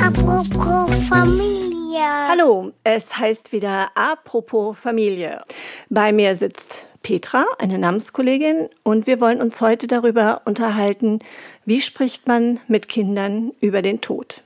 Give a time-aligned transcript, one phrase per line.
[0.00, 1.98] Apropos Familie.
[2.28, 5.42] Hallo, es heißt wieder Apropos Familie.
[5.90, 11.18] Bei mir sitzt Petra, eine Namenskollegin, und wir wollen uns heute darüber unterhalten,
[11.64, 14.44] wie spricht man mit Kindern über den Tod.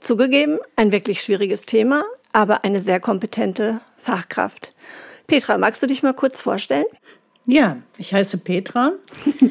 [0.00, 2.04] Zugegeben, ein wirklich schwieriges Thema,
[2.34, 4.74] aber eine sehr kompetente Fachkraft.
[5.26, 6.84] Petra, magst du dich mal kurz vorstellen?
[7.46, 8.92] Ja, ich heiße Petra.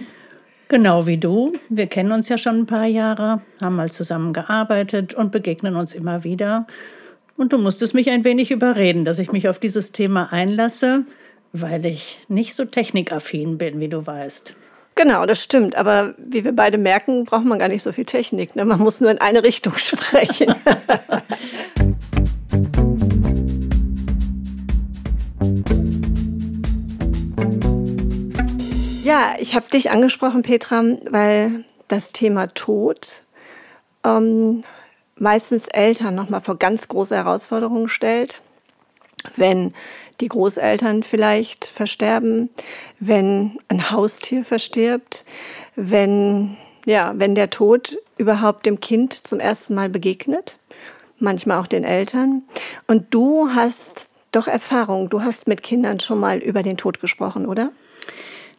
[0.71, 1.51] Genau wie du.
[1.68, 5.93] Wir kennen uns ja schon ein paar Jahre, haben mal zusammen gearbeitet und begegnen uns
[5.93, 6.65] immer wieder.
[7.35, 11.04] Und du musstest mich ein wenig überreden, dass ich mich auf dieses Thema einlasse,
[11.51, 14.55] weil ich nicht so technikaffin bin, wie du weißt.
[14.96, 15.75] Genau, das stimmt.
[15.75, 18.55] Aber wie wir beide merken, braucht man gar nicht so viel Technik.
[18.55, 18.63] Ne?
[18.63, 20.55] Man muss nur in eine Richtung sprechen.
[29.11, 33.23] Ja, ich habe dich angesprochen, Petra, weil das Thema Tod
[34.05, 34.63] ähm,
[35.17, 38.41] meistens Eltern nochmal vor ganz große Herausforderungen stellt.
[39.35, 39.73] Wenn
[40.22, 42.52] die Großeltern vielleicht versterben,
[43.02, 45.25] wenn ein Haustier verstirbt,
[45.75, 50.57] wenn, ja, wenn der Tod überhaupt dem Kind zum ersten Mal begegnet,
[51.19, 52.44] manchmal auch den Eltern.
[52.88, 57.45] Und du hast doch Erfahrung, du hast mit Kindern schon mal über den Tod gesprochen,
[57.45, 57.73] oder?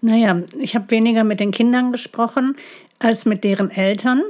[0.04, 2.56] Naja, ich habe weniger mit den Kindern gesprochen
[2.98, 4.20] als mit deren Eltern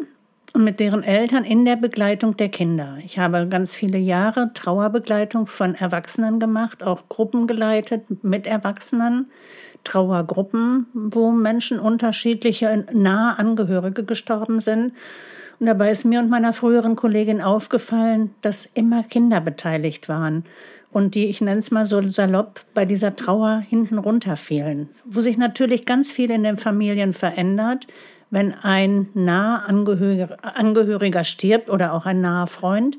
[0.53, 2.99] und mit deren Eltern in der Begleitung der Kinder.
[3.03, 9.31] Ich habe ganz viele Jahre Trauerbegleitung von Erwachsenen gemacht, auch Gruppen geleitet mit Erwachsenen,
[9.83, 14.93] Trauergruppen, wo Menschen unterschiedliche nahe Angehörige gestorben sind.
[15.59, 20.45] Und dabei ist mir und meiner früheren Kollegin aufgefallen, dass immer Kinder beteiligt waren
[20.93, 24.91] und die, ich nenne es mal so salopp, bei dieser Trauer hinten runterfielen.
[25.05, 27.87] Wo sich natürlich ganz viel in den Familien verändert,
[28.31, 32.99] wenn ein naher Angehöriger, Angehöriger stirbt oder auch ein naher Freund.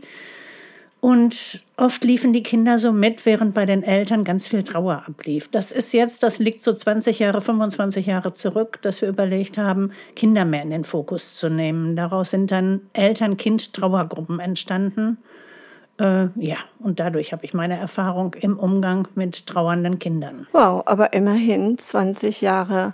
[1.02, 5.50] Und oft liefen die Kinder so mit, während bei den Eltern ganz viel Trauer ablief.
[5.50, 9.91] Das ist jetzt, das liegt so 20 Jahre, 25 Jahre zurück, dass wir überlegt haben,
[10.16, 11.97] Kinder mehr in den Fokus zu nehmen.
[11.97, 15.18] Daraus sind dann Eltern-Kind-Trauergruppen entstanden.
[16.00, 20.48] Äh, ja, und dadurch habe ich meine Erfahrung im Umgang mit trauernden Kindern.
[20.52, 22.94] Wow, aber immerhin 20 Jahre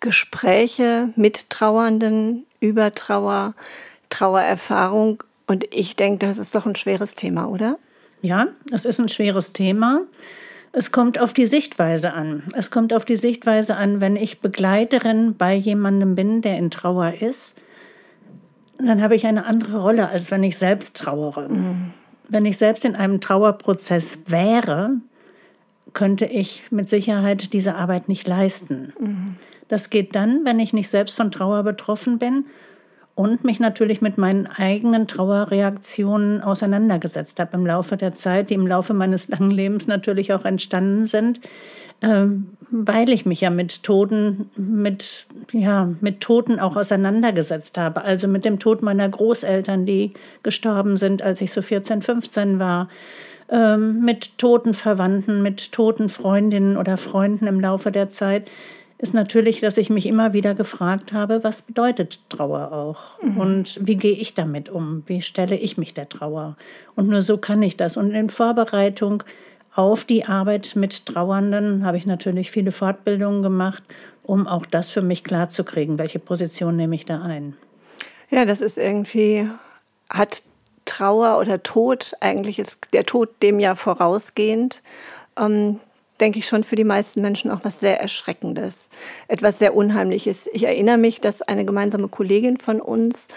[0.00, 3.54] Gespräche mit Trauernden über Trauer,
[4.10, 5.22] Trauererfahrung.
[5.46, 7.78] Und ich denke, das ist doch ein schweres Thema, oder?
[8.22, 10.02] Ja, es ist ein schweres Thema.
[10.70, 12.44] Es kommt auf die Sichtweise an.
[12.54, 17.14] Es kommt auf die Sichtweise an, wenn ich Begleiterin bei jemandem bin, der in Trauer
[17.20, 17.56] ist,
[18.78, 21.48] dann habe ich eine andere Rolle, als wenn ich selbst trauere.
[21.48, 21.94] Mhm
[22.28, 24.92] wenn ich selbst in einem Trauerprozess wäre,
[25.94, 28.92] könnte ich mit Sicherheit diese Arbeit nicht leisten.
[29.00, 29.36] Mhm.
[29.68, 32.46] Das geht dann, wenn ich nicht selbst von Trauer betroffen bin
[33.14, 38.66] und mich natürlich mit meinen eigenen Trauerreaktionen auseinandergesetzt habe im Laufe der Zeit, die im
[38.66, 41.40] Laufe meines langen Lebens natürlich auch entstanden sind,
[42.00, 48.02] ähm, weil ich mich ja mit Toten, mit, ja, mit Toten auch auseinandergesetzt habe.
[48.02, 52.88] Also mit dem Tod meiner Großeltern, die gestorben sind, als ich so 14, 15 war.
[53.50, 58.48] Ähm, mit toten Verwandten, mit toten Freundinnen oder Freunden im Laufe der Zeit
[58.98, 63.22] ist natürlich, dass ich mich immer wieder gefragt habe, was bedeutet Trauer auch?
[63.22, 63.36] Mhm.
[63.38, 65.04] Und wie gehe ich damit um?
[65.06, 66.56] Wie stelle ich mich der Trauer?
[66.96, 67.96] Und nur so kann ich das.
[67.96, 69.22] Und in Vorbereitung
[69.78, 73.84] auf die Arbeit mit Trauernden habe ich natürlich viele Fortbildungen gemacht,
[74.24, 77.56] um auch das für mich klarzukriegen, welche Position nehme ich da ein.
[78.28, 79.48] Ja, das ist irgendwie,
[80.10, 80.42] hat
[80.84, 84.82] Trauer oder Tod, eigentlich ist der Tod dem ja vorausgehend,
[85.38, 85.78] ähm,
[86.18, 88.90] denke ich schon für die meisten Menschen auch was sehr Erschreckendes,
[89.28, 90.50] etwas sehr Unheimliches.
[90.52, 93.28] Ich erinnere mich, dass eine gemeinsame Kollegin von uns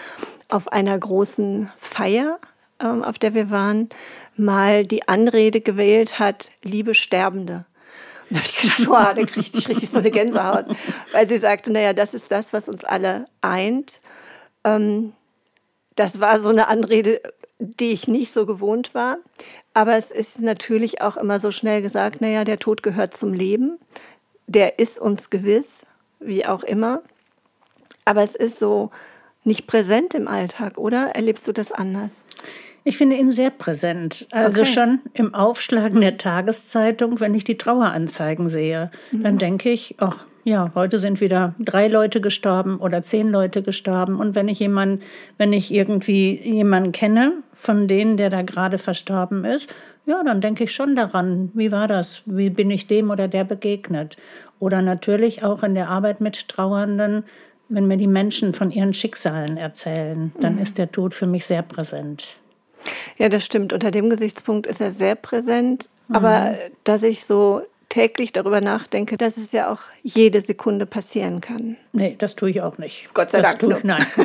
[0.48, 2.40] auf einer großen Feier,
[2.82, 3.88] ähm, auf der wir waren,
[4.36, 7.64] mal die Anrede gewählt hat, liebe Sterbende.
[8.30, 10.66] Und da habe ich gedacht, wow, da kriege ich richtig so eine Gänsehaut,
[11.12, 14.00] weil sie sagte, naja, das ist das, was uns alle eint.
[14.64, 15.12] Ähm,
[15.96, 17.20] das war so eine Anrede,
[17.58, 19.18] die ich nicht so gewohnt war.
[19.74, 23.78] Aber es ist natürlich auch immer so schnell gesagt, naja, der Tod gehört zum Leben.
[24.46, 25.84] Der ist uns gewiss,
[26.20, 27.02] wie auch immer.
[28.04, 28.90] Aber es ist so
[29.44, 31.14] nicht präsent im Alltag, oder?
[31.14, 32.24] Erlebst du das anders?
[32.84, 34.26] Ich finde ihn sehr präsent.
[34.32, 34.70] Also okay.
[34.70, 39.22] schon im Aufschlagen der Tageszeitung, wenn ich die Traueranzeigen sehe, mhm.
[39.22, 44.16] dann denke ich, ach, ja, heute sind wieder drei Leute gestorben oder zehn Leute gestorben.
[44.16, 45.04] Und wenn ich jemanden,
[45.38, 49.72] wenn ich irgendwie jemanden kenne, von denen, der da gerade verstorben ist,
[50.04, 52.22] ja, dann denke ich schon daran, wie war das?
[52.26, 54.16] Wie bin ich dem oder der begegnet?
[54.58, 57.22] Oder natürlich auch in der Arbeit mit Trauernden,
[57.68, 61.62] wenn mir die Menschen von ihren Schicksalen erzählen, dann ist der Tod für mich sehr
[61.62, 62.41] präsent.
[63.18, 63.72] Ja, das stimmt.
[63.72, 65.88] Unter dem Gesichtspunkt ist er sehr präsent.
[66.12, 71.76] Aber dass ich so täglich darüber nachdenke, dass es ja auch jede Sekunde passieren kann.
[71.92, 73.08] Nee, das tue ich auch nicht.
[73.12, 73.60] Gott sei das Dank.
[73.60, 74.06] Tue ich, nein.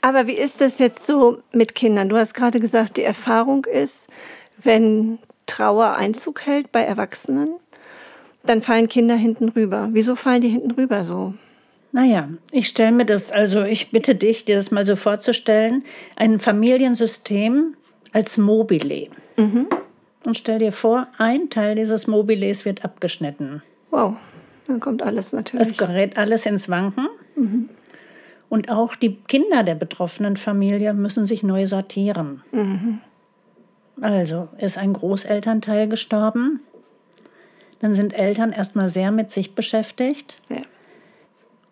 [0.00, 2.08] Aber wie ist das jetzt so mit Kindern?
[2.08, 4.08] Du hast gerade gesagt, die Erfahrung ist,
[4.62, 7.56] wenn Trauer Einzug hält bei Erwachsenen,
[8.44, 9.88] dann fallen Kinder hinten rüber.
[9.90, 11.34] Wieso fallen die hinten rüber so?
[11.92, 15.84] Naja, ich stelle mir das, also ich bitte dich, dir das mal so vorzustellen,
[16.16, 17.76] ein Familiensystem
[18.12, 19.08] als Mobile.
[20.24, 23.62] Und stell dir vor, ein Teil dieses Mobiles wird abgeschnitten.
[23.90, 24.16] Wow,
[24.66, 25.68] dann kommt alles natürlich.
[25.68, 27.08] Es gerät alles ins Wanken.
[28.48, 32.42] Und auch die Kinder der betroffenen Familie müssen sich neu sortieren.
[34.00, 36.60] Also ist ein Großelternteil gestorben.
[37.80, 40.62] Dann sind Eltern erstmal sehr mit sich beschäftigt, ja.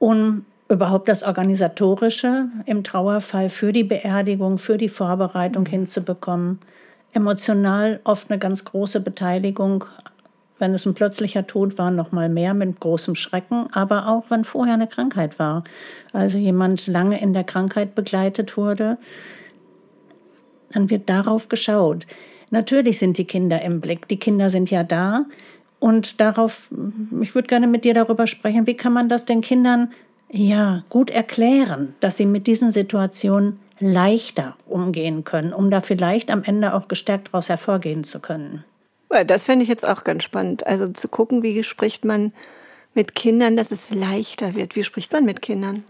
[0.01, 6.59] Um überhaupt das Organisatorische im Trauerfall für die Beerdigung, für die Vorbereitung hinzubekommen.
[7.13, 9.85] Emotional oft eine ganz große Beteiligung,
[10.59, 14.45] wenn es ein plötzlicher Tod war, noch mal mehr mit großem Schrecken, aber auch wenn
[14.45, 15.65] vorher eine Krankheit war.
[16.13, 18.97] Also jemand lange in der Krankheit begleitet wurde,
[20.73, 22.07] dann wird darauf geschaut.
[22.51, 25.27] Natürlich sind die Kinder im Blick, die Kinder sind ja da.
[25.81, 26.71] Und darauf,
[27.21, 29.93] ich würde gerne mit dir darüber sprechen, wie kann man das den Kindern
[30.31, 36.45] ja gut erklären, dass sie mit diesen Situationen leichter umgehen können, um da vielleicht am
[36.45, 38.63] Ende auch gestärkt daraus hervorgehen zu können.
[39.11, 40.67] Ja, das fände ich jetzt auch ganz spannend.
[40.67, 42.33] Also zu gucken, wie spricht man
[42.95, 44.77] mit Kindern, dass es leichter wird.
[44.77, 45.83] Wie spricht man mit Kindern?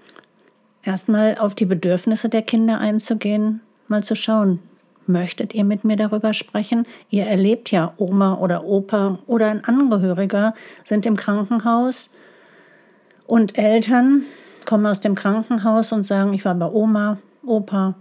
[0.83, 4.61] Erstmal auf die Bedürfnisse der Kinder einzugehen, mal zu schauen,
[5.07, 6.87] möchtet ihr mit mir darüber sprechen?
[7.09, 10.55] Ihr erlebt ja, Oma oder Opa oder ein Angehöriger
[10.85, 12.11] sind im Krankenhaus
[13.27, 14.25] und Eltern
[14.67, 17.95] kommen aus dem Krankenhaus und sagen, ich war bei Oma, Opa.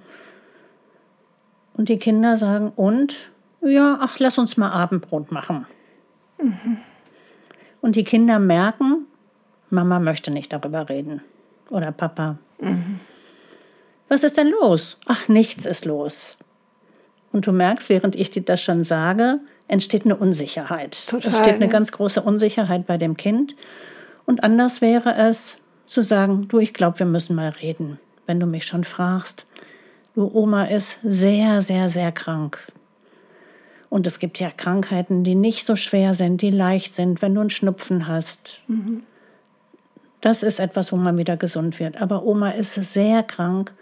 [1.73, 3.29] Und die Kinder sagen, und?
[3.61, 5.65] Ja, ach, lass uns mal Abendbrot machen.
[7.81, 9.05] Und die Kinder merken,
[9.69, 11.21] Mama möchte nicht darüber reden.
[11.69, 12.37] Oder Papa.
[14.07, 14.99] Was ist denn los?
[15.05, 16.37] Ach, nichts ist los.
[17.31, 21.05] Und du merkst, während ich dir das schon sage, entsteht eine Unsicherheit.
[21.07, 21.71] Total, es steht eine ja.
[21.71, 23.55] ganz große Unsicherheit bei dem Kind.
[24.25, 28.45] Und anders wäre es zu sagen, du, ich glaube, wir müssen mal reden, wenn du
[28.45, 29.45] mich schon fragst.
[30.15, 32.59] Du, Oma ist sehr, sehr, sehr krank.
[33.89, 37.41] Und es gibt ja Krankheiten, die nicht so schwer sind, die leicht sind, wenn du
[37.41, 38.61] einen Schnupfen hast.
[40.21, 41.99] Das ist etwas, wo man wieder gesund wird.
[41.99, 43.73] Aber Oma ist sehr krank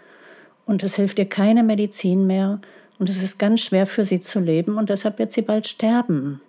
[0.64, 2.60] und es hilft ihr keine Medizin mehr.
[2.98, 6.40] Und es ist ganz schwer für sie zu leben und deshalb wird sie bald sterben.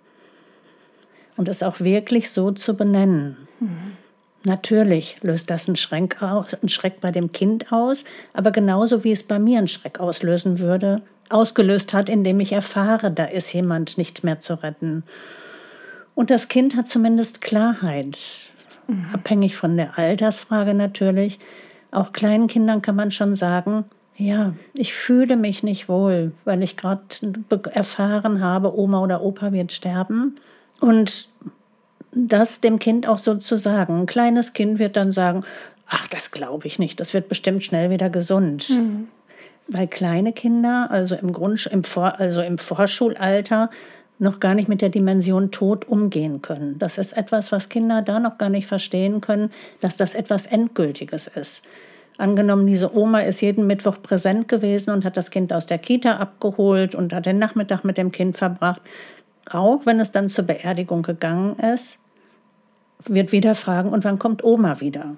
[1.36, 3.36] Und es auch wirklich so zu benennen.
[4.44, 9.12] Natürlich löst das einen Schreck, aus, einen Schreck bei dem Kind aus, aber genauso wie
[9.12, 13.98] es bei mir einen Schreck auslösen würde, ausgelöst hat, indem ich erfahre, da ist jemand
[13.98, 15.04] nicht mehr zu retten.
[16.14, 18.18] Und das Kind hat zumindest Klarheit,
[19.12, 21.38] abhängig von der Altersfrage natürlich.
[21.92, 23.84] Auch kleinen Kindern kann man schon sagen,
[24.20, 27.02] ja, ich fühle mich nicht wohl, weil ich gerade
[27.72, 30.36] erfahren habe, Oma oder Opa wird sterben.
[30.78, 31.28] Und
[32.12, 34.00] das dem Kind auch so zu sagen.
[34.00, 35.42] Ein kleines Kind wird dann sagen,
[35.86, 38.68] ach, das glaube ich nicht, das wird bestimmt schnell wieder gesund.
[39.68, 43.70] Weil kleine Kinder, also im, Grund, im, Vor, also im Vorschulalter,
[44.18, 46.78] noch gar nicht mit der Dimension Tod umgehen können.
[46.78, 49.50] Das ist etwas, was Kinder da noch gar nicht verstehen können,
[49.80, 51.62] dass das etwas Endgültiges ist.
[52.20, 56.18] Angenommen, diese Oma ist jeden Mittwoch präsent gewesen und hat das Kind aus der Kita
[56.18, 58.82] abgeholt und hat den Nachmittag mit dem Kind verbracht.
[59.50, 61.98] Auch wenn es dann zur Beerdigung gegangen ist,
[63.04, 65.16] wird wieder fragen, und wann kommt Oma wieder?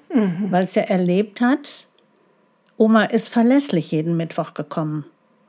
[0.51, 1.89] Weil es ja erlebt hat,
[2.77, 5.05] Oma ist verlässlich jeden Mittwoch gekommen.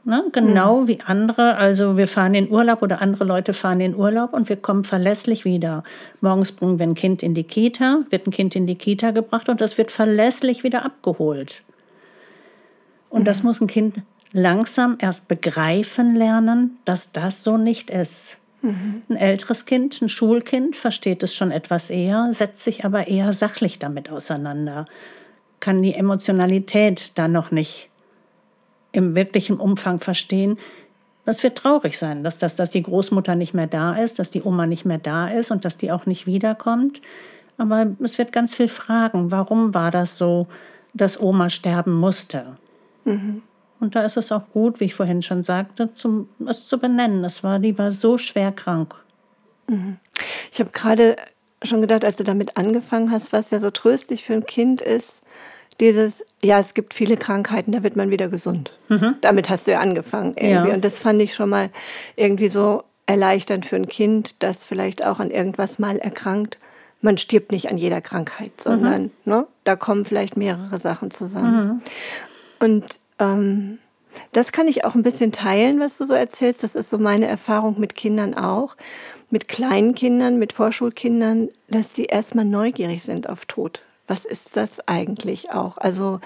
[0.06, 0.26] Ne?
[0.34, 4.50] Genau wie andere, also wir fahren in Urlaub oder andere Leute fahren in Urlaub und
[4.50, 5.84] wir kommen verlässlich wieder.
[6.20, 9.48] Morgens bringen wir ein Kind in die Kita, wird ein Kind in die Kita gebracht
[9.48, 11.64] und das wird verlässlich wieder abgeholt.
[13.10, 14.02] Und das muss ein Kind
[14.34, 18.38] langsam erst begreifen lernen, dass das so nicht ist.
[19.10, 23.78] Ein älteres Kind, ein Schulkind, versteht es schon etwas eher, setzt sich aber eher sachlich
[23.78, 24.86] damit auseinander,
[25.60, 27.90] kann die Emotionalität da noch nicht
[28.94, 30.58] im wirklichen Umfang verstehen.
[31.26, 34.42] Das wird traurig sein, dass, das, dass die Großmutter nicht mehr da ist, dass die
[34.42, 37.02] Oma nicht mehr da ist und dass die auch nicht wiederkommt.
[37.58, 40.48] Aber es wird ganz viel fragen, warum war das so,
[40.94, 42.58] dass Oma sterben musste?
[43.80, 47.22] Und da ist es auch gut, wie ich vorhin schon sagte, zum, es zu benennen.
[47.22, 48.96] Das war, die war so schwer krank.
[50.52, 51.16] Ich habe gerade
[51.64, 55.24] schon gedacht, als du damit angefangen hast, was ja so tröstlich für ein Kind ist,
[55.80, 58.78] dieses, ja, es gibt viele Krankheiten, da wird man wieder gesund.
[58.90, 59.16] Mhm.
[59.22, 60.70] Damit hast du ja angefangen irgendwie.
[60.70, 60.76] Ja.
[60.76, 61.70] Und das fand ich schon mal
[62.16, 66.58] irgendwie so erleichternd für ein Kind, das vielleicht auch an irgendwas mal erkrankt.
[67.02, 69.12] Man stirbt nicht an jeder Krankheit, sondern mhm.
[69.26, 71.68] ne, da kommen vielleicht mehrere Sachen zusammen.
[71.68, 71.82] Mhm.
[72.60, 73.80] Und ähm,
[74.32, 76.64] das kann ich auch ein bisschen teilen, was du so erzählst.
[76.64, 78.78] Das ist so meine Erfahrung mit Kindern auch,
[79.32, 84.86] mit kleinen Kindern, mit Vorschulkindern, dass die erstmal neugierig sind auf Tod was ist das
[84.88, 85.78] eigentlich auch?
[85.78, 86.20] Also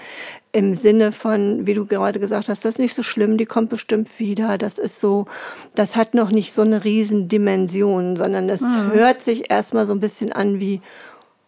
[0.50, 3.70] im Sinne von, wie du gerade gesagt hast, das ist nicht so schlimm, die kommt
[3.70, 4.58] bestimmt wieder.
[4.58, 5.26] Das ist so,
[5.74, 8.92] das hat noch nicht so eine Riesendimension, sondern das mhm.
[8.92, 10.80] hört sich erstmal so ein bisschen an wie,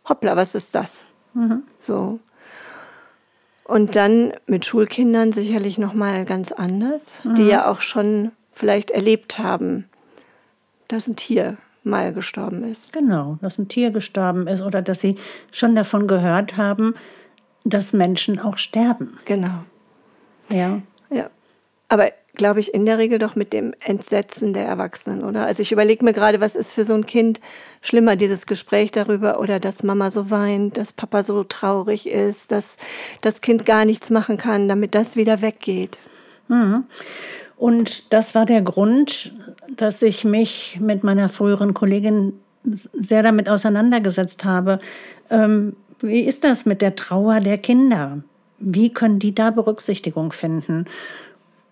[0.09, 1.05] hoppla, was ist das?
[1.35, 1.65] Mhm.
[1.81, 2.21] So.
[3.65, 7.35] Und dann mit Schulkindern sicherlich nochmal ganz anders, mhm.
[7.35, 9.89] die ja auch schon vielleicht erlebt haben,
[10.87, 12.93] dass ein Tier mal gestorben ist.
[12.93, 15.17] Genau, dass ein Tier gestorben ist oder dass sie
[15.51, 16.95] schon davon gehört haben,
[17.65, 19.19] dass Menschen auch sterben.
[19.25, 19.65] Genau.
[20.51, 20.81] Ja.
[21.11, 21.31] Ja.
[21.89, 25.45] Aber glaube ich in der Regel doch mit dem Entsetzen der Erwachsenen, oder?
[25.45, 27.41] Also ich überlege mir gerade, was ist für so ein Kind
[27.81, 32.77] schlimmer, dieses Gespräch darüber oder dass Mama so weint, dass Papa so traurig ist, dass
[33.21, 35.99] das Kind gar nichts machen kann, damit das wieder weggeht.
[36.49, 36.85] Mhm.
[37.61, 39.35] Und das war der Grund,
[39.77, 42.33] dass ich mich mit meiner früheren Kollegin
[42.95, 44.79] sehr damit auseinandergesetzt habe.
[45.29, 48.23] Ähm, wie ist das mit der Trauer der Kinder?
[48.61, 50.87] Wie können die da Berücksichtigung finden,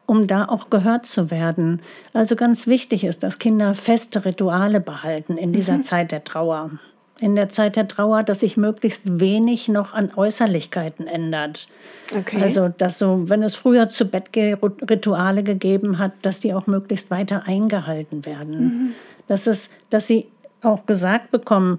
[0.04, 1.80] um da auch gehört zu werden?
[2.12, 5.85] Also ganz wichtig ist, dass Kinder feste Rituale behalten in dieser mhm.
[5.85, 6.73] Zeit der Trauer.
[7.21, 11.69] In der Zeit der Trauer, dass sich möglichst wenig noch an Äußerlichkeiten ändert.
[12.17, 12.41] Okay.
[12.41, 17.11] Also, dass so, wenn es früher zu Bett Rituale gegeben hat, dass die auch möglichst
[17.11, 18.61] weiter eingehalten werden.
[18.61, 18.95] Mhm.
[19.27, 20.27] Dass, es, dass sie
[20.63, 21.79] auch gesagt bekommen,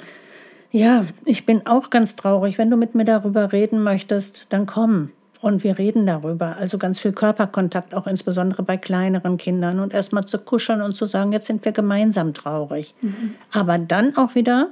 [0.72, 2.58] ja, ich bin auch ganz traurig.
[2.58, 5.12] Wenn du mit mir darüber reden möchtest, dann komm.
[5.42, 6.58] Und wir reden darüber.
[6.58, 9.80] Also ganz viel Körperkontakt, auch insbesondere bei kleineren Kindern.
[9.80, 12.94] Und erstmal zu kuscheln und zu sagen, jetzt sind wir gemeinsam traurig.
[13.02, 13.36] Mhm.
[13.52, 14.70] Aber dann auch wieder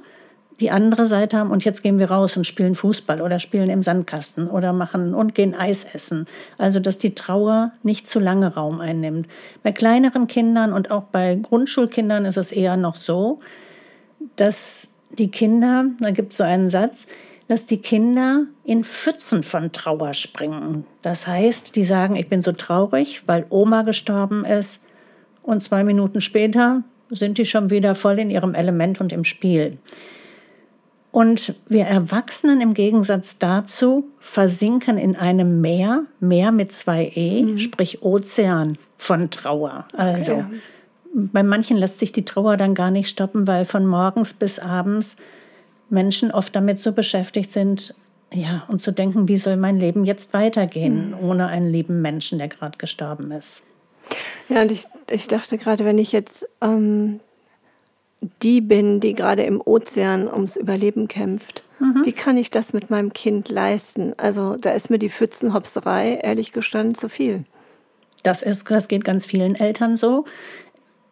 [0.60, 3.84] die andere Seite haben und jetzt gehen wir raus und spielen Fußball oder spielen im
[3.84, 6.26] Sandkasten oder machen und gehen Eis essen.
[6.58, 9.28] Also, dass die Trauer nicht zu lange Raum einnimmt.
[9.62, 13.40] Bei kleineren Kindern und auch bei Grundschulkindern ist es eher noch so,
[14.36, 17.08] dass die Kinder, da gibt es so einen Satz,
[17.48, 20.86] dass die Kinder in Pfützen von Trauer springen.
[21.02, 24.84] Das heißt, die sagen, ich bin so traurig, weil Oma gestorben ist.
[25.44, 29.78] Und zwei Minuten später sind die schon wieder voll in ihrem Element und im Spiel.
[31.18, 37.58] Und wir Erwachsenen im Gegensatz dazu versinken in einem Meer, Meer mit zwei E, mhm.
[37.58, 39.88] sprich Ozean von Trauer.
[39.94, 40.60] Also okay.
[41.16, 45.16] bei manchen lässt sich die Trauer dann gar nicht stoppen, weil von morgens bis abends
[45.90, 47.96] Menschen oft damit so beschäftigt sind,
[48.32, 51.28] ja, und zu denken, wie soll mein Leben jetzt weitergehen, mhm.
[51.28, 53.64] ohne einen lieben Menschen, der gerade gestorben ist.
[54.50, 57.22] Ja, und ich, ich dachte gerade, wenn ich jetzt ähm,
[58.22, 61.64] die bin, die gerade im Ozean ums Überleben kämpft.
[61.80, 62.04] Mhm.
[62.04, 64.14] Wie kann ich das mit meinem Kind leisten?
[64.18, 67.46] Also da ist mir die Pfützenhopserei, ehrlich gestanden, zu viel.
[68.24, 70.26] Das, ist, das geht ganz vielen Eltern so.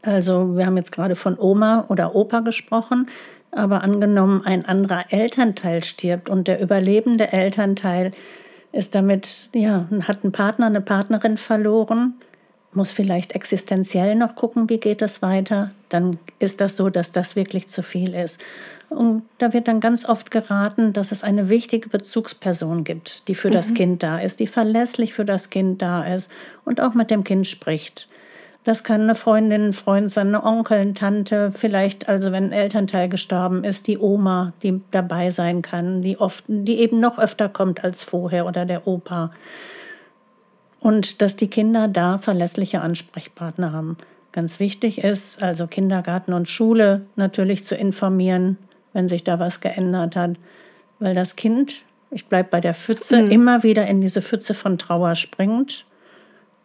[0.02, 3.08] Also wir haben jetzt gerade von Oma oder Opa gesprochen,
[3.52, 8.12] aber angenommen, ein anderer Elternteil stirbt und der überlebende Elternteil
[8.72, 12.16] ist damit, ja, hat einen Partner, eine Partnerin verloren,
[12.76, 17.36] muss vielleicht existenziell noch gucken, wie geht es weiter, dann ist das so, dass das
[17.36, 18.40] wirklich zu viel ist.
[18.90, 23.50] Und da wird dann ganz oft geraten, dass es eine wichtige Bezugsperson gibt, die für
[23.50, 23.54] mhm.
[23.54, 26.30] das Kind da ist, die verlässlich für das Kind da ist
[26.64, 28.08] und auch mit dem Kind spricht.
[28.64, 32.52] Das kann eine Freundin, ein Freund sein, eine Onkel, eine Tante, vielleicht also wenn ein
[32.52, 37.48] Elternteil gestorben ist, die Oma, die dabei sein kann, die oft, die eben noch öfter
[37.48, 39.32] kommt als vorher oder der Opa
[40.86, 43.98] und dass die Kinder da verlässliche Ansprechpartner haben.
[44.32, 48.60] Ganz wichtig ist, also Kindergarten und Schule natürlich zu informieren,
[48.94, 50.36] wenn sich da was geändert hat,
[51.00, 53.32] weil das Kind, ich bleibe bei der Pfütze, mhm.
[53.32, 55.88] immer wieder in diese Pfütze von Trauer springt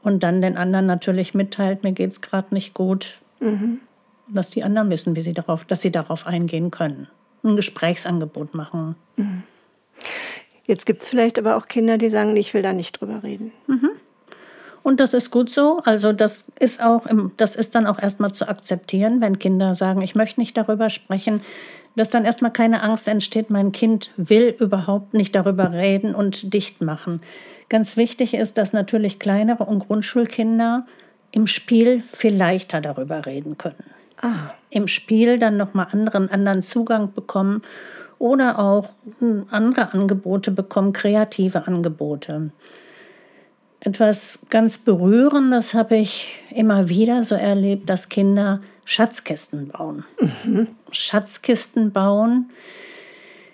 [0.02, 3.20] und dann den anderen natürlich mitteilt, mir geht es gerade nicht gut.
[3.40, 3.80] Mhm.
[4.28, 7.08] Dass die anderen wissen, wie sie darauf, dass sie darauf eingehen können.
[7.42, 8.96] Ein Gesprächsangebot machen.
[9.16, 9.44] Mhm.
[10.66, 13.52] Jetzt gibt es vielleicht aber auch Kinder, die sagen, ich will da nicht drüber reden.
[13.66, 13.89] Mhm.
[14.82, 15.80] Und das ist gut so.
[15.84, 20.00] Also das ist auch, im, das ist dann auch erstmal zu akzeptieren, wenn Kinder sagen,
[20.02, 21.42] ich möchte nicht darüber sprechen,
[21.96, 26.80] dass dann erstmal keine Angst entsteht, mein Kind will überhaupt nicht darüber reden und dicht
[26.80, 27.20] machen.
[27.68, 30.86] Ganz wichtig ist, dass natürlich kleinere und Grundschulkinder
[31.32, 33.84] im Spiel viel leichter darüber reden können.
[34.70, 37.62] im Spiel dann nochmal anderen, anderen Zugang bekommen
[38.18, 42.50] oder auch hm, andere Angebote bekommen, kreative Angebote.
[43.80, 50.04] Etwas ganz Berührendes habe ich immer wieder so erlebt, dass Kinder Schatzkisten bauen.
[50.44, 50.68] Mhm.
[50.90, 52.50] Schatzkisten bauen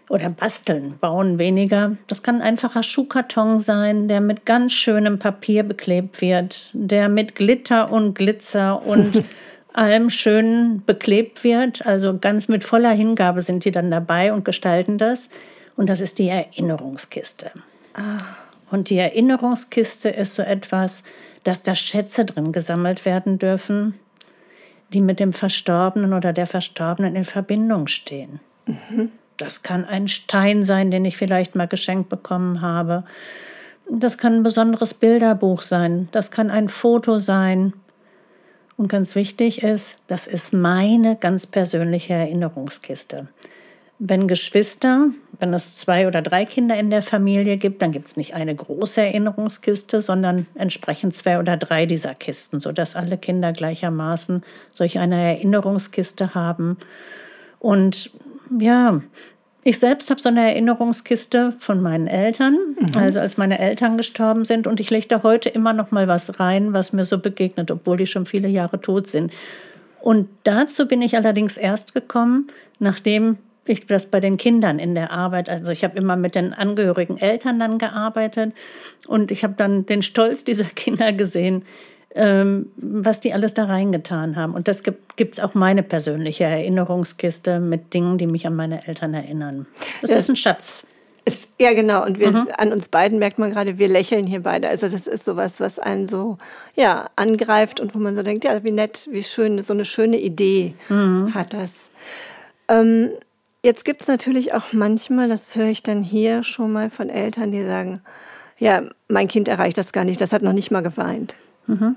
[0.09, 1.97] oder basteln, bauen weniger.
[2.09, 7.35] Das kann ein einfacher Schuhkarton sein, der mit ganz schönem Papier beklebt wird, der mit
[7.35, 9.25] Glitter und Glitzer und
[9.73, 11.87] allem Schönen beklebt wird.
[11.87, 15.29] Also ganz mit voller Hingabe sind die dann dabei und gestalten das.
[15.77, 17.51] Und das ist die Erinnerungskiste.
[17.95, 18.46] Ah.
[18.77, 21.03] Und die Erinnerungskiste ist so etwas,
[21.45, 23.95] dass da Schätze drin gesammelt werden dürfen,
[24.93, 28.39] die mit dem Verstorbenen oder der Verstorbenen in Verbindung stehen.
[28.67, 29.13] Mhm.
[29.39, 33.05] Das kann ein Stein sein, den ich vielleicht mal geschenkt bekommen habe.
[33.91, 36.11] Das kann ein besonderes Bilderbuch sein.
[36.13, 37.73] Das kann ein Foto sein.
[38.77, 43.29] Und ganz wichtig ist, das ist meine ganz persönliche Erinnerungskiste.
[43.99, 48.17] Wenn Geschwister, wenn es zwei oder drei Kinder in der Familie gibt, dann gibt es
[48.17, 54.43] nicht eine große Erinnerungskiste, sondern entsprechend zwei oder drei dieser Kisten, sodass alle Kinder gleichermaßen
[54.71, 56.77] solch eine Erinnerungskiste haben.
[57.59, 58.11] Und
[58.59, 59.01] ja,
[59.67, 62.97] ich selbst habe so eine Erinnerungskiste von meinen Eltern, mhm.
[62.97, 64.69] also als meine Eltern gestorben sind.
[64.69, 67.97] Und ich lege da heute immer noch mal was rein, was mir so begegnet, obwohl
[67.97, 69.33] die schon viele Jahre tot sind.
[70.01, 72.47] Und dazu bin ich allerdings erst gekommen,
[72.79, 73.39] nachdem
[73.73, 77.19] ich das bei den Kindern in der Arbeit, also ich habe immer mit den angehörigen
[77.19, 78.53] Eltern dann gearbeitet
[79.07, 81.65] und ich habe dann den Stolz dieser Kinder gesehen,
[82.15, 84.55] ähm, was die alles da reingetan haben.
[84.55, 89.13] Und das gibt es auch meine persönliche Erinnerungskiste mit Dingen, die mich an meine Eltern
[89.13, 89.67] erinnern.
[90.01, 90.17] Das ja.
[90.17, 90.87] ist ein Schatz.
[91.59, 92.05] Ja, genau.
[92.05, 92.49] Und wir, mhm.
[92.57, 94.69] an uns beiden merkt man gerade, wir lächeln hier beide.
[94.69, 96.39] Also das ist sowas, was einen so
[96.77, 100.19] ja, angreift und wo man so denkt, ja, wie nett, wie schön, so eine schöne
[100.19, 101.35] Idee mhm.
[101.35, 101.73] hat das.
[102.69, 103.11] Ähm,
[103.67, 107.51] jetzt gibt es natürlich auch manchmal, das höre ich dann hier schon mal von Eltern,
[107.51, 108.01] die sagen,
[108.59, 111.35] ja, mein Kind erreicht das gar nicht, das hat noch nicht mal geweint.
[111.67, 111.97] Mhm.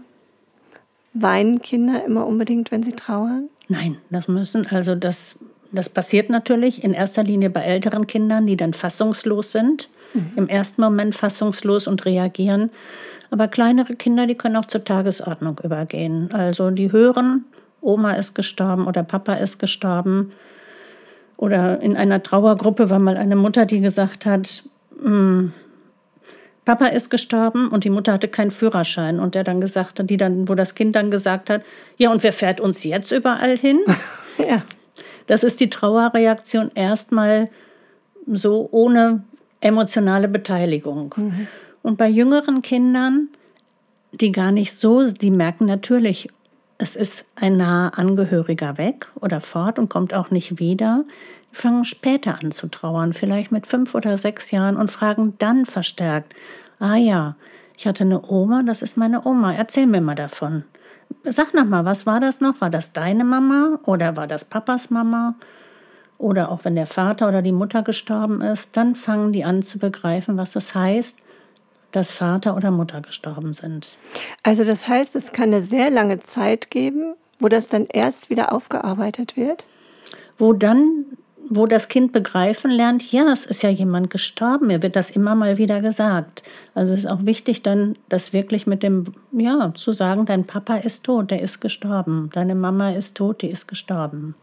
[1.14, 3.50] Weinen Kinder immer unbedingt, wenn sie trauern?
[3.68, 5.40] Nein, das müssen, also das,
[5.72, 10.32] das passiert natürlich in erster Linie bei älteren Kindern, die dann fassungslos sind, mhm.
[10.38, 12.72] im ersten Moment fassungslos und reagieren.
[13.30, 16.32] Aber kleinere Kinder, die können auch zur Tagesordnung übergehen.
[16.34, 17.46] Also die hören,
[17.80, 20.32] Oma ist gestorben oder Papa ist gestorben.
[21.40, 24.66] Oder in einer Trauergruppe war mal eine Mutter, die gesagt hat,
[25.02, 25.54] hm,
[26.66, 30.18] Papa ist gestorben und die Mutter hatte keinen Führerschein und der dann gesagt hat, die
[30.18, 31.64] dann, wo das Kind dann gesagt hat,
[31.96, 33.80] ja und wer fährt uns jetzt überall hin?
[34.38, 34.64] ja.
[35.28, 37.50] Das ist die Trauerreaktion erstmal
[38.28, 39.24] so ohne
[39.62, 41.16] emotionale Beteiligung.
[41.16, 41.48] Mhm.
[41.84, 43.30] Und bei jüngeren Kindern,
[44.12, 46.28] die gar nicht so, die merken natürlich,
[46.80, 51.06] es ist ein naher Angehöriger weg oder fort und kommt auch nicht wieder
[51.52, 56.34] fangen später an zu trauern, vielleicht mit fünf oder sechs Jahren und fragen dann verstärkt,
[56.80, 57.36] ah ja,
[57.78, 60.64] ich hatte eine Oma, das ist meine Oma, erzähl mir mal davon.
[61.24, 62.62] Sag noch mal, was war das noch?
[62.62, 65.36] War das deine Mama oder war das Papas Mama?
[66.18, 69.80] Oder auch wenn der Vater oder die Mutter gestorben ist, dann fangen die an zu
[69.80, 71.18] begreifen, was das heißt,
[71.92, 73.88] dass Vater oder Mutter gestorben sind.
[74.44, 78.52] Also das heißt, es kann eine sehr lange Zeit geben, wo das dann erst wieder
[78.52, 79.66] aufgearbeitet wird?
[80.38, 81.06] Wo dann
[81.50, 85.34] wo das Kind begreifen lernt, ja, es ist ja jemand gestorben, mir wird das immer
[85.34, 86.44] mal wieder gesagt.
[86.76, 90.76] Also es ist auch wichtig dann, das wirklich mit dem, ja, zu sagen, dein Papa
[90.76, 94.36] ist tot, der ist gestorben, deine Mama ist tot, die ist gestorben.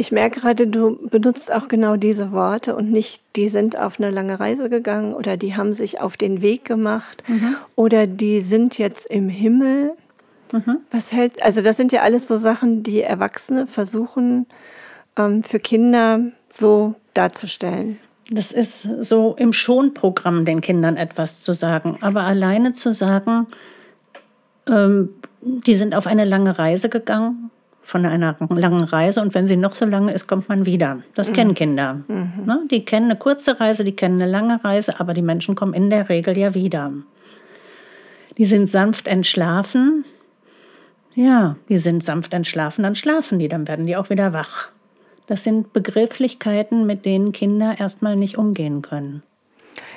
[0.00, 4.10] Ich merke gerade, du benutzt auch genau diese Worte und nicht, die sind auf eine
[4.10, 7.56] lange Reise gegangen oder die haben sich auf den Weg gemacht mhm.
[7.74, 9.94] oder die sind jetzt im Himmel.
[10.52, 10.78] Mhm.
[10.92, 14.46] Was hält, also das sind ja alles so Sachen, die Erwachsene versuchen,
[15.16, 17.98] ähm, für Kinder so darzustellen.
[18.30, 21.98] Das ist so im Schonprogramm den Kindern etwas zu sagen.
[22.02, 23.48] Aber alleine zu sagen,
[24.68, 25.08] ähm,
[25.40, 27.50] die sind auf eine lange Reise gegangen,
[27.88, 30.98] von einer langen Reise und wenn sie noch so lange ist, kommt man wieder.
[31.14, 31.34] Das mhm.
[31.34, 31.94] kennen Kinder.
[32.06, 32.44] Mhm.
[32.44, 32.60] Ne?
[32.70, 35.88] Die kennen eine kurze Reise, die kennen eine lange Reise, aber die Menschen kommen in
[35.88, 36.92] der Regel ja wieder.
[38.36, 40.04] Die sind sanft entschlafen.
[41.14, 44.68] Ja, die sind sanft entschlafen, dann schlafen die, dann werden die auch wieder wach.
[45.26, 49.22] Das sind Begrifflichkeiten, mit denen Kinder erstmal nicht umgehen können.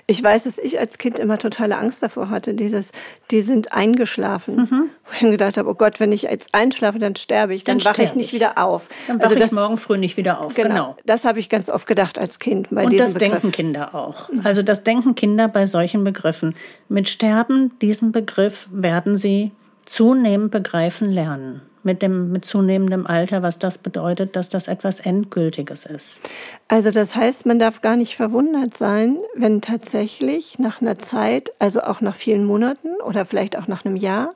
[0.07, 2.91] Ich weiß, dass ich als Kind immer totale Angst davor hatte, dieses,
[3.31, 4.55] die sind eingeschlafen.
[4.55, 4.89] Mhm.
[5.05, 7.79] Wo ich mir gedacht habe, oh Gott, wenn ich jetzt einschlafe, dann sterbe ich, dann,
[7.79, 8.87] dann wache ich nicht wieder auf.
[9.07, 10.53] Dann wache also das, ich morgen früh nicht wieder auf.
[10.53, 10.69] Genau.
[10.69, 10.97] genau.
[11.05, 12.69] Das habe ich ganz oft gedacht als Kind.
[12.71, 13.31] Bei Und das Begriff.
[13.31, 14.29] denken Kinder auch.
[14.43, 16.55] Also das denken Kinder bei solchen Begriffen.
[16.89, 19.51] Mit Sterben, diesen Begriff werden sie
[19.85, 21.61] zunehmend begreifen lernen.
[21.83, 26.19] Mit dem mit zunehmendem Alter, was das bedeutet, dass das etwas Endgültiges ist.
[26.67, 31.81] Also das heißt, man darf gar nicht verwundert sein, wenn tatsächlich nach einer Zeit, also
[31.81, 34.33] auch nach vielen Monaten oder vielleicht auch nach einem Jahr,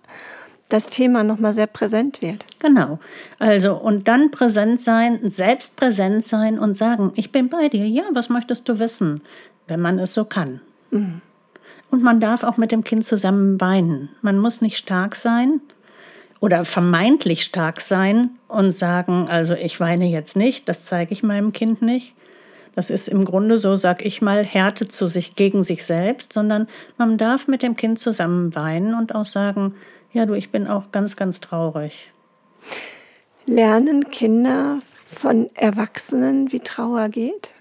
[0.69, 2.45] das Thema nochmal sehr präsent wird.
[2.59, 2.99] Genau.
[3.37, 7.87] Also, und dann präsent sein, selbst präsent sein und sagen, ich bin bei dir.
[7.87, 9.21] Ja, was möchtest du wissen?
[9.67, 10.61] Wenn man es so kann.
[10.89, 11.21] Mhm.
[11.91, 14.09] Und man darf auch mit dem Kind zusammen weinen.
[14.21, 15.61] Man muss nicht stark sein
[16.45, 21.53] oder vermeintlich stark sein und sagen, also ich weine jetzt nicht, das zeige ich meinem
[21.53, 22.13] Kind nicht.
[22.75, 26.67] Das ist im Grunde so, sag ich mal, Härte zu sich gegen sich selbst, sondern
[26.99, 29.73] man darf mit dem Kind zusammen weinen und auch sagen,
[30.13, 32.11] ja, du, ich bin auch ganz, ganz traurig.
[33.47, 34.77] Lernen Kinder
[35.11, 37.55] von Erwachsenen, wie Trauer geht?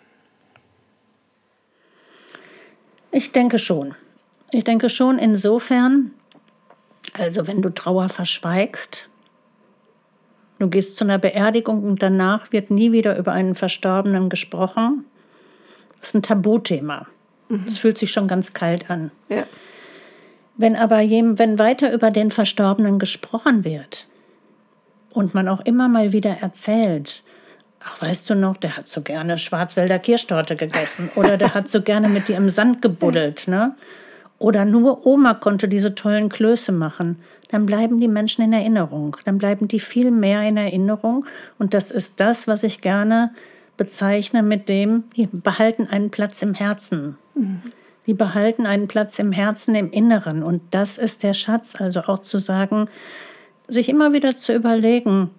[3.13, 3.95] Ich denke schon.
[4.51, 6.11] Ich denke schon insofern,
[7.15, 9.09] also wenn du Trauer verschweigst,
[10.59, 15.05] du gehst zu einer Beerdigung und danach wird nie wieder über einen Verstorbenen gesprochen,
[16.01, 17.07] das ist ein Tabuthema.
[17.49, 17.79] Es mhm.
[17.79, 19.11] fühlt sich schon ganz kalt an.
[19.29, 19.45] Ja.
[20.57, 24.07] Wenn aber wenn weiter über den Verstorbenen gesprochen wird
[25.11, 27.23] und man auch immer mal wieder erzählt,
[27.85, 31.83] ach weißt du noch, der hat so gerne Schwarzwälder Kirschtorte gegessen oder der hat so
[31.83, 33.75] gerne mit dir im Sand gebuddelt, ne?
[34.39, 37.19] Oder nur Oma konnte diese tollen Klöße machen,
[37.51, 41.25] dann bleiben die Menschen in Erinnerung, dann bleiben die viel mehr in Erinnerung
[41.59, 43.33] und das ist das, was ich gerne
[43.77, 47.17] bezeichne mit dem, die behalten einen Platz im Herzen.
[47.35, 47.63] Mhm
[48.07, 50.43] die behalten einen Platz im Herzen, im Inneren.
[50.43, 52.89] Und das ist der Schatz, also auch zu sagen,
[53.69, 55.31] sich immer wieder zu überlegen,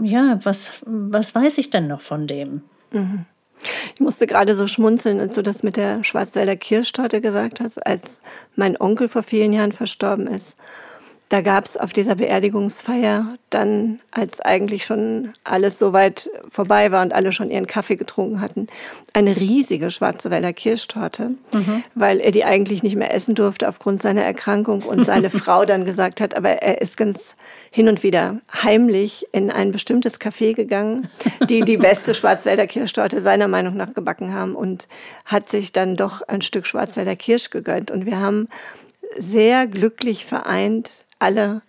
[0.00, 2.62] ja, was, was weiß ich denn noch von dem?
[2.92, 3.26] Mhm.
[3.94, 8.18] Ich musste gerade so schmunzeln, als du das mit der Schwarzwälder Kirschtorte gesagt hast, als
[8.56, 10.56] mein Onkel vor vielen Jahren verstorben ist
[11.30, 17.02] da gab es auf dieser Beerdigungsfeier dann, als eigentlich schon alles so weit vorbei war
[17.02, 18.66] und alle schon ihren Kaffee getrunken hatten,
[19.12, 21.84] eine riesige schwarze Wälder Kirschtorte, mhm.
[21.94, 25.84] weil er die eigentlich nicht mehr essen durfte aufgrund seiner Erkrankung und seine Frau dann
[25.84, 27.36] gesagt hat, aber er ist ganz
[27.70, 31.08] hin und wieder heimlich in ein bestimmtes Café gegangen,
[31.48, 34.88] die die beste Schwarzwälder Kirschtorte seiner Meinung nach gebacken haben und
[35.26, 38.48] hat sich dann doch ein Stück Schwarzwälder Kirsch gegönnt und wir haben
[39.16, 41.62] sehr glücklich vereint alle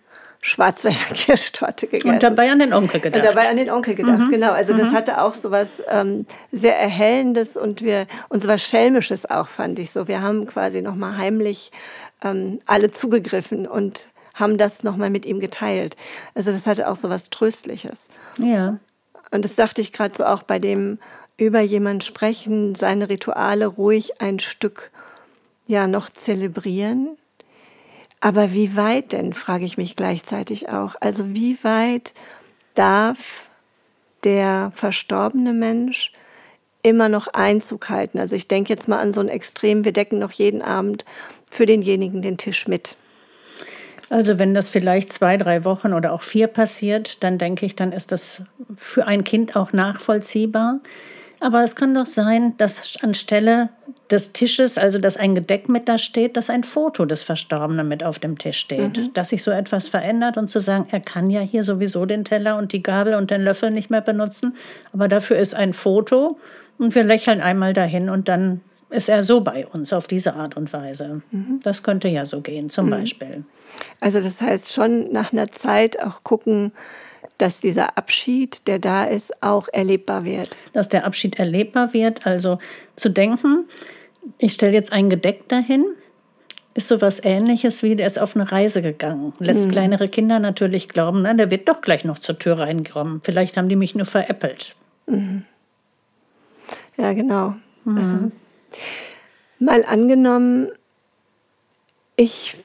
[0.44, 2.10] Schwarzwälder Kirschtorte gegessen.
[2.10, 3.22] Und dabei an den Onkel gedacht.
[3.22, 4.28] Und dabei an den Onkel gedacht, mhm.
[4.28, 4.52] genau.
[4.52, 4.94] Also das mhm.
[4.94, 9.78] hatte auch so was ähm, sehr Erhellendes und wir und so was Schelmisches auch, fand
[9.78, 10.08] ich so.
[10.08, 11.70] Wir haben quasi nochmal heimlich
[12.24, 15.96] ähm, alle zugegriffen und haben das nochmal mit ihm geteilt.
[16.34, 18.08] Also das hatte auch so was Tröstliches.
[18.38, 18.78] Ja.
[19.30, 20.98] Und das dachte ich gerade so auch bei dem
[21.36, 24.90] über jemanden sprechen, seine Rituale ruhig ein Stück
[25.68, 27.16] ja noch zelebrieren
[28.22, 30.94] aber wie weit denn, frage ich mich gleichzeitig auch.
[31.00, 32.14] Also wie weit
[32.74, 33.50] darf
[34.22, 36.12] der verstorbene Mensch
[36.84, 38.20] immer noch Einzug halten?
[38.20, 41.04] Also ich denke jetzt mal an so ein Extrem, wir decken noch jeden Abend
[41.50, 42.96] für denjenigen den Tisch mit.
[44.08, 47.90] Also wenn das vielleicht zwei, drei Wochen oder auch vier passiert, dann denke ich, dann
[47.90, 48.40] ist das
[48.76, 50.78] für ein Kind auch nachvollziehbar.
[51.42, 53.70] Aber es kann doch sein, dass anstelle
[54.12, 58.04] des Tisches, also dass ein Gedeck mit da steht, dass ein Foto des Verstorbenen mit
[58.04, 58.96] auf dem Tisch steht.
[58.96, 59.12] Mhm.
[59.12, 62.56] Dass sich so etwas verändert und zu sagen, er kann ja hier sowieso den Teller
[62.58, 64.54] und die Gabel und den Löffel nicht mehr benutzen,
[64.92, 66.38] aber dafür ist ein Foto
[66.78, 70.56] und wir lächeln einmal dahin und dann ist er so bei uns auf diese Art
[70.56, 71.22] und Weise.
[71.32, 71.58] Mhm.
[71.64, 72.90] Das könnte ja so gehen, zum mhm.
[72.90, 73.44] Beispiel.
[74.00, 76.72] Also das heißt schon nach einer Zeit auch gucken,
[77.38, 80.56] dass dieser Abschied, der da ist, auch erlebbar wird.
[80.72, 82.58] Dass der Abschied erlebbar wird, also
[82.96, 83.64] zu denken,
[84.38, 85.84] ich stelle jetzt ein Gedeck dahin,
[86.74, 89.32] ist so was ähnliches wie der ist auf eine Reise gegangen.
[89.38, 89.72] Lässt mhm.
[89.72, 93.20] kleinere Kinder natürlich glauben, na, der wird doch gleich noch zur Tür reinkommen.
[93.22, 94.74] Vielleicht haben die mich nur veräppelt.
[95.06, 95.44] Mhm.
[96.96, 97.56] Ja, genau.
[97.84, 97.98] Mhm.
[97.98, 98.32] Also,
[99.58, 100.68] mal angenommen,
[102.16, 102.56] ich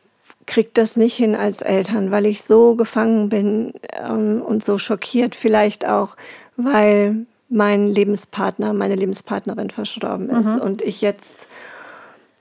[0.47, 5.35] kriege das nicht hin als Eltern, weil ich so gefangen bin ähm, und so schockiert
[5.35, 6.15] vielleicht auch,
[6.55, 10.61] weil mein Lebenspartner, meine Lebenspartnerin verstorben ist mhm.
[10.61, 11.47] und ich jetzt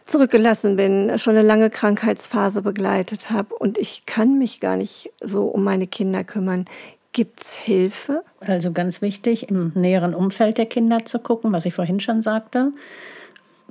[0.06, 5.46] zurückgelassen bin, schon eine lange Krankheitsphase begleitet habe und ich kann mich gar nicht so
[5.46, 6.64] um meine Kinder kümmern.
[7.12, 8.22] Gibt es Hilfe?
[8.40, 12.72] Also ganz wichtig, im näheren Umfeld der Kinder zu gucken, was ich vorhin schon sagte.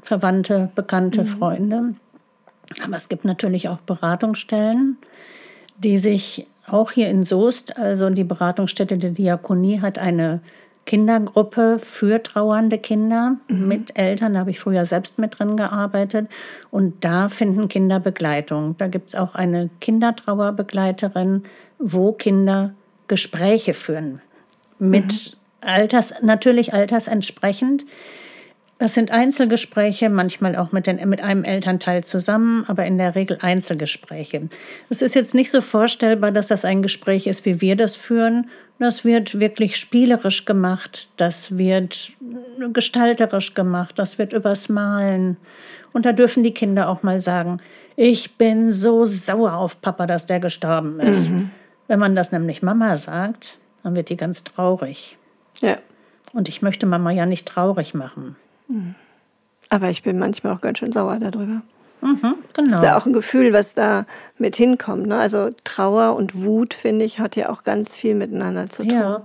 [0.02, 1.26] Verwandte, Bekannte, mhm.
[1.26, 1.96] Freunde.
[2.84, 4.98] Aber es gibt natürlich auch Beratungsstellen,
[5.78, 10.42] die sich auch hier in Soest, also die Beratungsstätte der Diakonie hat eine
[10.86, 13.68] Kindergruppe für trauernde Kinder mhm.
[13.68, 14.34] mit Eltern.
[14.34, 16.28] Da habe ich früher selbst mit drin gearbeitet.
[16.72, 18.76] Und da finden Kinder Begleitung.
[18.78, 21.44] Da gibt es auch eine Kindertrauerbegleiterin,
[21.80, 22.74] wo Kinder
[23.08, 24.22] Gespräche führen.
[24.80, 25.68] Mit mhm.
[25.68, 27.86] Alters, natürlich altersentsprechend.
[28.78, 33.38] Das sind Einzelgespräche, manchmal auch mit, den, mit einem Elternteil zusammen, aber in der Regel
[33.42, 34.50] Einzelgespräche.
[34.90, 38.50] Es ist jetzt nicht so vorstellbar, dass das ein Gespräch ist, wie wir das führen.
[38.78, 42.12] Das wird wirklich spielerisch gemacht, das wird
[42.74, 45.38] gestalterisch gemacht, das wird übers Malen.
[45.94, 47.62] Und da dürfen die Kinder auch mal sagen,
[47.96, 51.30] ich bin so sauer auf Papa, dass der gestorben ist.
[51.30, 51.52] Mhm.
[51.88, 55.18] Wenn man das nämlich Mama sagt, dann wird die ganz traurig.
[55.62, 55.78] Ja.
[56.34, 58.36] Und ich möchte Mama ja nicht traurig machen.
[59.70, 61.62] Aber ich bin manchmal auch ganz schön sauer darüber.
[62.02, 62.36] Mhm, genau.
[62.54, 64.06] Das ist ja auch ein Gefühl, was da
[64.38, 65.08] mit hinkommt.
[65.08, 65.18] Ne?
[65.18, 68.92] Also Trauer und Wut, finde ich, hat ja auch ganz viel miteinander zu tun.
[68.92, 69.22] Ja.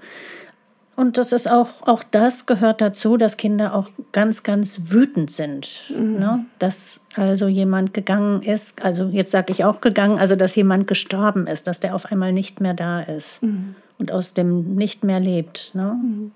[0.97, 5.85] Und das ist auch, auch das gehört dazu, dass Kinder auch ganz, ganz wütend sind.
[5.89, 6.19] Mhm.
[6.19, 6.45] Ne?
[6.59, 11.47] Dass also jemand gegangen ist, also jetzt sage ich auch gegangen, also dass jemand gestorben
[11.47, 13.77] ist, dass der auf einmal nicht mehr da ist mhm.
[13.99, 15.75] und aus dem nicht mehr lebt.
[15.75, 15.99] Ne?
[16.03, 16.33] Mhm.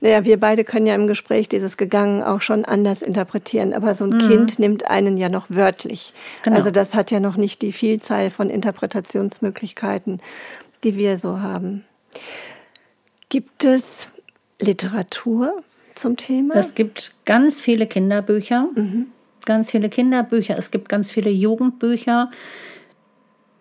[0.00, 4.04] Naja, wir beide können ja im Gespräch dieses Gegangen auch schon anders interpretieren, aber so
[4.04, 4.18] ein mhm.
[4.18, 6.12] Kind nimmt einen ja noch wörtlich.
[6.42, 6.56] Genau.
[6.56, 10.20] Also das hat ja noch nicht die Vielzahl von Interpretationsmöglichkeiten,
[10.84, 11.84] die wir so haben.
[13.28, 14.08] Gibt es
[14.60, 15.52] Literatur
[15.94, 16.54] zum Thema?
[16.54, 19.06] Es gibt ganz viele Kinderbücher, mhm.
[19.44, 20.56] ganz viele Kinderbücher.
[20.56, 22.30] Es gibt ganz viele Jugendbücher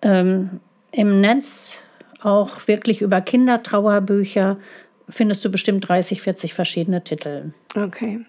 [0.02, 0.60] ähm,
[0.92, 1.80] im Netz,
[2.22, 4.58] auch wirklich über Kindertrauerbücher
[5.10, 7.54] findest du bestimmt 30, 40 verschiedene Titel.
[7.76, 8.22] Okay.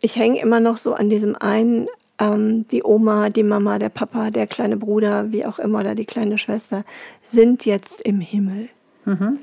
[0.00, 4.30] Ich hänge immer noch so an diesem einen, ähm, die Oma, die Mama, der Papa,
[4.30, 6.84] der kleine Bruder, wie auch immer, oder die kleine Schwester,
[7.22, 8.68] sind jetzt im Himmel.
[9.04, 9.38] Mhm.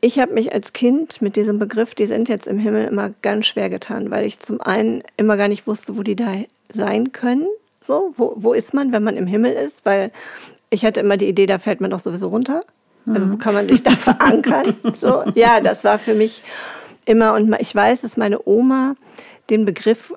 [0.00, 3.46] Ich habe mich als Kind mit diesem Begriff, die sind jetzt im Himmel, immer ganz
[3.46, 6.36] schwer getan, weil ich zum einen immer gar nicht wusste, wo die da
[6.72, 7.48] sein können.
[7.80, 9.84] So, wo, wo ist man, wenn man im Himmel ist?
[9.84, 10.12] Weil
[10.70, 12.62] ich hatte immer die Idee, da fällt man doch sowieso runter.
[13.14, 14.76] Also wo kann man sich da verankern?
[14.98, 16.42] So, ja, das war für mich
[17.04, 18.94] immer, und ich weiß, dass meine Oma
[19.50, 20.12] den Begriff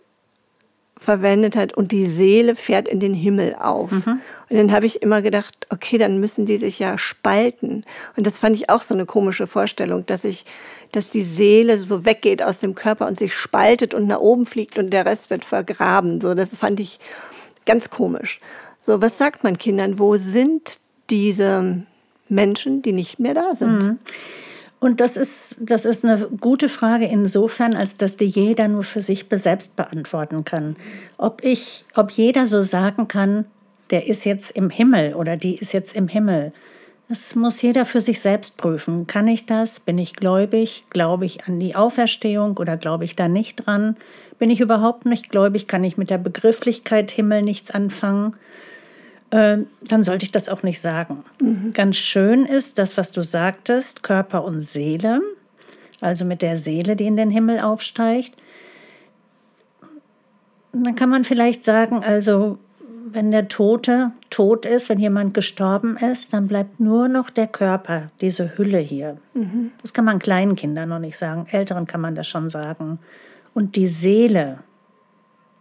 [1.02, 3.92] verwendet hat und die Seele fährt in den Himmel auf.
[3.92, 4.22] Mhm.
[4.50, 7.84] Und dann habe ich immer gedacht, okay, dann müssen die sich ja spalten.
[8.16, 10.46] Und das fand ich auch so eine komische Vorstellung, dass ich,
[10.92, 14.78] dass die Seele so weggeht aus dem Körper und sich spaltet und nach oben fliegt
[14.78, 16.22] und der Rest wird vergraben.
[16.22, 17.00] So, das fand ich
[17.66, 18.40] ganz komisch.
[18.80, 19.98] So, was sagt man Kindern?
[19.98, 21.84] Wo sind diese
[22.32, 23.84] Menschen, die nicht mehr da sind?
[23.84, 24.00] Mhm.
[24.80, 29.02] Und das ist, das ist eine gute Frage insofern, als dass die jeder nur für
[29.02, 30.76] sich selbst beantworten kann.
[31.18, 33.46] Ob ich, ob jeder so sagen kann,
[33.92, 36.52] der ist jetzt im Himmel oder die ist jetzt im Himmel.
[37.10, 39.06] Das muss jeder für sich selbst prüfen.
[39.06, 39.82] Kann ich das?
[39.82, 40.86] Bin ich gläubig?
[40.90, 43.98] Glaube ich an die Auferstehung oder glaube ich da nicht dran?
[44.40, 45.68] Bin ich überhaupt nicht gläubig?
[45.68, 48.36] Kann ich mit der Begrifflichkeit Himmel nichts anfangen?
[49.32, 51.24] Äh, dann sollte ich das auch nicht sagen.
[51.42, 51.74] Mhm.
[51.74, 55.22] Ganz schön ist das, was du sagtest, Körper und Seele,
[56.00, 58.34] also mit der Seele, die in den Himmel aufsteigt.
[60.74, 62.58] Dann kann man vielleicht sagen, also
[63.14, 68.10] wenn der Tote tot ist, wenn jemand gestorben ist, dann bleibt nur noch der Körper,
[68.22, 69.18] diese Hülle hier.
[69.34, 69.72] Mhm.
[69.82, 73.00] Das kann man kleinen Kindern noch nicht sagen, älteren kann man das schon sagen.
[73.54, 74.60] Und die Seele,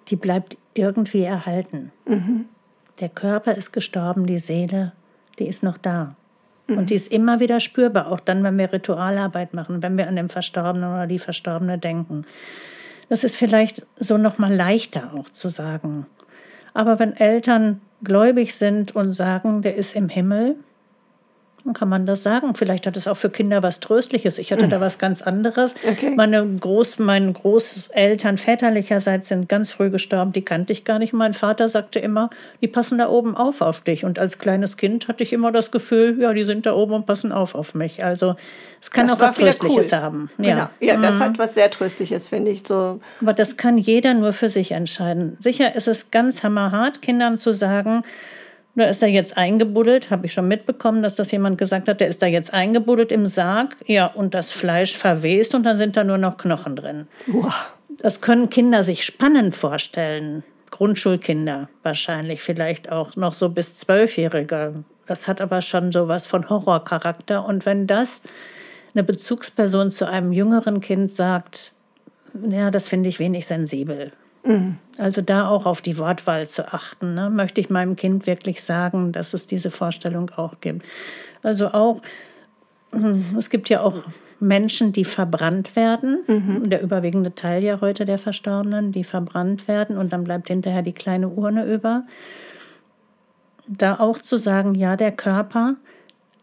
[0.09, 1.93] die bleibt irgendwie erhalten.
[2.07, 2.47] Mhm.
[3.01, 4.93] Der Körper ist gestorben, die Seele,
[5.39, 6.15] die ist noch da.
[6.67, 6.79] Mhm.
[6.79, 10.17] Und die ist immer wieder spürbar, auch dann, wenn wir Ritualarbeit machen, wenn wir an
[10.17, 12.27] den Verstorbenen oder die Verstorbene denken.
[13.09, 16.07] Das ist vielleicht so noch mal leichter auch zu sagen.
[16.75, 20.57] Aber wenn Eltern gläubig sind und sagen, der ist im Himmel,
[21.65, 22.55] dann kann man das sagen.
[22.55, 24.39] Vielleicht hat es auch für Kinder was Tröstliches.
[24.39, 25.75] Ich hatte da was ganz anderes.
[25.89, 26.15] Okay.
[26.17, 30.33] Meine Groß, meine Großeltern väterlicherseits sind ganz früh gestorben.
[30.33, 31.13] Die kannte ich gar nicht.
[31.13, 34.05] Mein Vater sagte immer, die passen da oben auf auf dich.
[34.05, 37.07] Und als kleines Kind hatte ich immer das Gefühl, ja, die sind da oben und
[37.07, 38.05] passen auf auf mich.
[38.05, 38.37] Also
[38.81, 39.99] es kann das auch was Tröstliches cool.
[39.99, 40.31] haben.
[40.39, 40.69] Ja, genau.
[40.81, 41.03] ja mhm.
[41.03, 42.67] das hat was sehr Tröstliches, finde ich.
[42.67, 43.01] So.
[43.21, 45.37] Aber das kann jeder nur für sich entscheiden.
[45.39, 48.03] Sicher ist es ganz hammerhart, Kindern zu sagen,
[48.81, 52.09] da ist er jetzt eingebuddelt, habe ich schon mitbekommen, dass das jemand gesagt hat, der
[52.09, 56.05] ist da jetzt eingebuddelt im Sarg, ja, und das Fleisch verwest und dann sind da
[56.05, 57.07] nur noch Knochen drin.
[57.27, 57.55] Wow.
[57.99, 60.43] Das können Kinder sich spannend vorstellen.
[60.71, 64.85] Grundschulkinder wahrscheinlich, vielleicht auch noch so bis Zwölfjährige.
[65.07, 67.45] Das hat aber schon so was von Horrorcharakter.
[67.45, 68.23] Und wenn das
[68.95, 71.73] eine Bezugsperson zu einem jüngeren Kind sagt,
[72.49, 74.13] ja, das finde ich wenig sensibel.
[74.99, 77.15] Also da auch auf die Wortwahl zu achten.
[77.15, 77.31] Ne?
[77.31, 80.85] Möchte ich meinem Kind wirklich sagen, dass es diese Vorstellung auch gibt.
[81.43, 82.01] Also auch,
[82.93, 84.03] hm, es gibt ja auch
[84.41, 86.21] Menschen, die verbrannt werden.
[86.27, 86.71] Mhm.
[86.71, 90.95] Der überwiegende Teil ja heute der Verstorbenen, die verbrannt werden und dann bleibt hinterher die
[90.95, 92.05] kleine Urne über.
[93.67, 95.77] Da auch zu sagen, ja, der Körper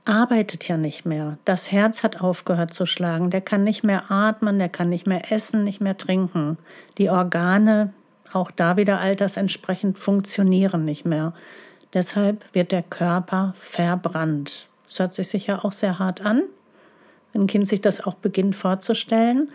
[0.08, 1.38] arbeitet ja nicht mehr.
[1.46, 3.30] Das Herz hat aufgehört zu schlagen.
[3.30, 6.58] Der kann nicht mehr atmen, der kann nicht mehr essen, nicht mehr trinken.
[6.98, 7.94] Die Organe,
[8.34, 11.34] auch da wieder altersentsprechend, funktionieren nicht mehr.
[11.94, 14.68] Deshalb wird der Körper verbrannt.
[14.86, 16.44] Das hört sich sicher auch sehr hart an,
[17.34, 19.50] wenn ein Kind sich das auch beginnt vorzustellen.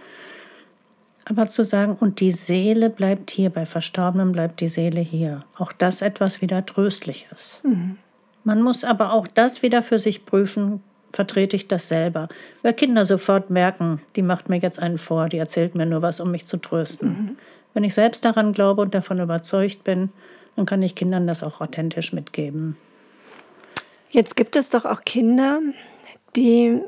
[1.24, 5.44] Aber zu sagen, und die Seele bleibt hier, bei Verstorbenen bleibt die Seele hier.
[5.56, 7.60] Auch das etwas wieder Tröstliches.
[7.62, 7.98] Mhm.
[8.44, 12.28] Man muss aber auch das wieder für sich prüfen, vertrete ich das selber.
[12.62, 16.20] Weil Kinder sofort merken, die macht mir jetzt einen vor, die erzählt mir nur was,
[16.20, 17.09] um mich zu trösten.
[17.09, 17.37] Mhm.
[17.74, 20.11] Wenn ich selbst daran glaube und davon überzeugt bin,
[20.57, 22.76] dann kann ich Kindern das auch authentisch mitgeben.
[24.11, 25.61] Jetzt gibt es doch auch Kinder,
[26.37, 26.81] die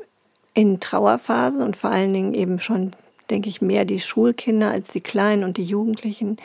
[0.53, 2.91] in Trauerphasen und vor allen Dingen eben schon,
[3.29, 6.37] denke ich, mehr die Schulkinder als die Kleinen und die Jugendlichen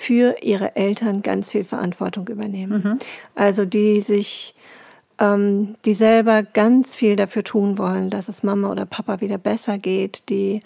[0.00, 2.82] für ihre Eltern ganz viel Verantwortung übernehmen.
[2.84, 2.98] Mhm.
[3.34, 4.54] Also die sich,
[5.18, 9.76] ähm, die selber ganz viel dafür tun wollen, dass es Mama oder Papa wieder besser
[9.76, 10.62] geht, die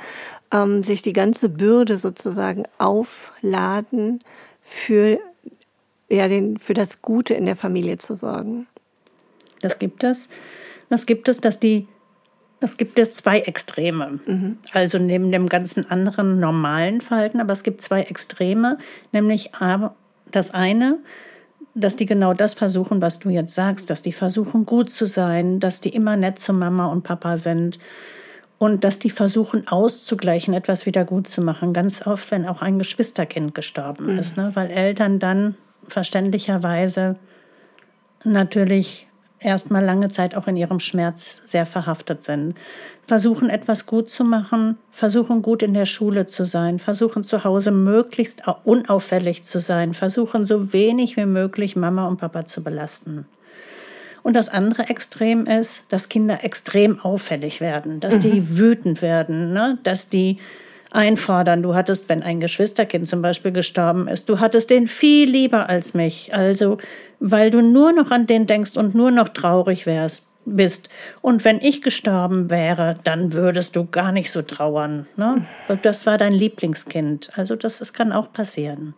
[0.53, 4.21] ähm, sich die ganze Bürde sozusagen aufladen,
[4.61, 5.19] für,
[6.11, 8.67] ja, den, für das Gute in der Familie zu sorgen.
[9.63, 10.29] Das gibt es.
[10.91, 11.89] Das gibt es, dass die
[12.63, 14.21] es gibt ja zwei Extreme.
[14.27, 14.59] Mhm.
[14.73, 18.79] Also neben dem ganzen anderen normalen Verhalten, aber es gibt zwei Extreme,
[19.13, 19.51] nämlich
[20.31, 20.99] das eine,
[21.75, 25.61] dass die genau das versuchen, was du jetzt sagst, dass die versuchen gut zu sein,
[25.61, 27.79] dass die immer nett zu Mama und Papa sind
[28.59, 31.73] und dass die versuchen auszugleichen, etwas wieder gut zu machen.
[31.73, 34.19] Ganz oft, wenn auch ein Geschwisterkind gestorben mhm.
[34.19, 34.51] ist, ne?
[34.55, 35.57] weil Eltern dann
[35.89, 37.17] verständlicherweise
[38.25, 39.09] natürlich
[39.45, 42.57] erstmal lange Zeit auch in ihrem Schmerz sehr verhaftet sind.
[43.07, 47.71] Versuchen etwas gut zu machen, versuchen gut in der Schule zu sein, versuchen zu Hause
[47.71, 53.27] möglichst unauffällig zu sein, versuchen so wenig wie möglich Mama und Papa zu belasten.
[54.23, 58.59] Und das andere Extrem ist, dass Kinder extrem auffällig werden, dass die mhm.
[58.59, 59.79] wütend werden, ne?
[59.83, 60.39] dass die
[60.93, 61.63] einfordern.
[61.63, 65.95] Du hattest, wenn ein Geschwisterkind zum Beispiel gestorben ist, du hattest den viel lieber als
[65.95, 66.35] mich.
[66.35, 66.79] Also
[67.25, 70.89] weil du nur noch an den denkst und nur noch traurig wärst, bist.
[71.21, 75.07] Und wenn ich gestorben wäre, dann würdest du gar nicht so trauern.
[75.17, 75.47] Ne?
[75.83, 77.31] Das war dein Lieblingskind.
[77.37, 78.95] Also das, das kann auch passieren.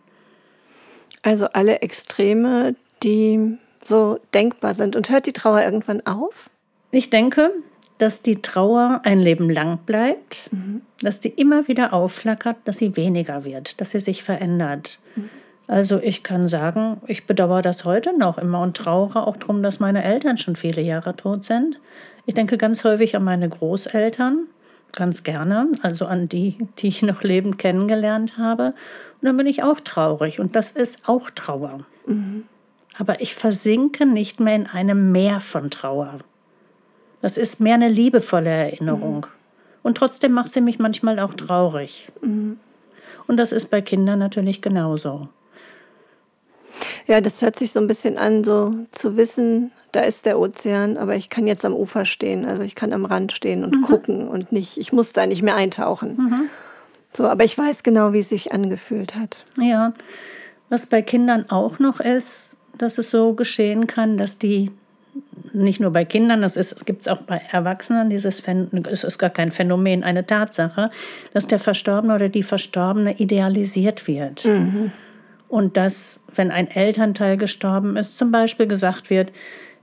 [1.21, 4.95] Also alle Extreme, die so denkbar sind.
[4.95, 6.49] Und hört die Trauer irgendwann auf?
[6.91, 7.51] Ich denke,
[7.97, 10.81] dass die Trauer ein Leben lang bleibt, mhm.
[11.01, 14.99] dass die immer wieder aufflackert, dass sie weniger wird, dass sie sich verändert.
[15.15, 15.29] Mhm.
[15.67, 19.79] Also ich kann sagen, ich bedauere das heute noch immer und trauere auch darum, dass
[19.79, 21.79] meine Eltern schon viele Jahre tot sind.
[22.25, 24.47] Ich denke ganz häufig an meine Großeltern,
[24.91, 28.73] ganz gerne, also an die, die ich noch lebend kennengelernt habe.
[29.21, 31.79] Und dann bin ich auch traurig und das ist auch Trauer.
[32.05, 32.43] Mhm.
[32.97, 36.19] Aber ich versinke nicht mehr in einem Meer von Trauer.
[37.25, 39.21] Das ist mehr eine liebevolle Erinnerung.
[39.21, 39.81] Mhm.
[39.81, 42.07] Und trotzdem macht sie mich manchmal auch traurig.
[42.21, 42.59] Mhm.
[43.25, 45.27] Und das ist bei Kindern natürlich genauso.
[47.07, 50.97] Ja, das hört sich so ein bisschen an, so zu wissen, da ist der Ozean,
[50.97, 52.45] aber ich kann jetzt am Ufer stehen.
[52.45, 53.81] Also ich kann am Rand stehen und mhm.
[53.81, 56.17] gucken und nicht, ich muss da nicht mehr eintauchen.
[56.17, 56.41] Mhm.
[57.11, 59.45] So, aber ich weiß genau, wie es sich angefühlt hat.
[59.59, 59.95] Ja,
[60.69, 64.69] was bei Kindern auch noch ist, dass es so geschehen kann, dass die
[65.53, 69.29] nicht nur bei Kindern, das gibt es auch bei Erwachsenen, dieses Phänomen, es ist gar
[69.29, 70.91] kein Phänomen, eine Tatsache,
[71.33, 74.45] dass der Verstorbene oder die Verstorbene idealisiert wird.
[74.45, 74.91] Mhm.
[75.47, 79.31] Und dass, wenn ein Elternteil gestorben ist, zum Beispiel gesagt wird,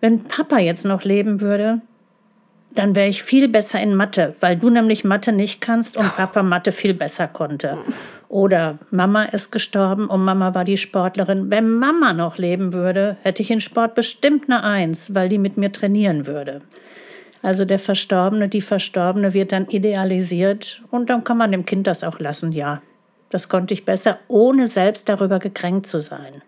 [0.01, 1.81] wenn Papa jetzt noch leben würde,
[2.75, 6.43] dann wäre ich viel besser in Mathe, weil du nämlich Mathe nicht kannst und Papa
[6.43, 7.79] Mathe viel besser konnte.
[8.29, 11.51] Oder Mama ist gestorben und Mama war die Sportlerin.
[11.51, 15.57] Wenn Mama noch leben würde, hätte ich in Sport bestimmt eine Eins, weil die mit
[15.57, 16.63] mir trainieren würde.
[17.43, 22.05] Also der Verstorbene, die Verstorbene wird dann idealisiert und dann kann man dem Kind das
[22.05, 22.81] auch lassen, ja.
[23.31, 26.43] Das konnte ich besser, ohne selbst darüber gekränkt zu sein.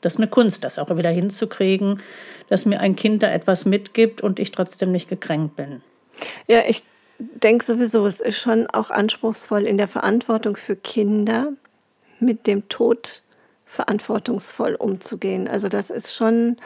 [0.00, 2.02] Das ist eine Kunst, das auch wieder hinzukriegen,
[2.48, 5.82] dass mir ein Kind da etwas mitgibt und ich trotzdem nicht gekränkt bin.
[6.46, 6.84] Ja, ich
[7.18, 11.52] denke sowieso, es ist schon auch anspruchsvoll in der Verantwortung für Kinder
[12.18, 13.22] mit dem Tod
[13.66, 15.46] verantwortungsvoll umzugehen.
[15.48, 16.56] Also das ist schon